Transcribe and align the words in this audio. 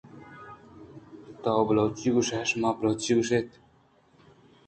تو 1.41 1.51
بلوچی 1.67 2.09
گوش 2.15 2.29
ئے۔ 2.33 2.39
شما 2.49 2.69
بلوچی 2.79 3.11
گوش 3.17 3.29
اِت۔ 3.35 3.49